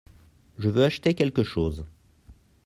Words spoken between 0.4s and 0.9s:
Je veux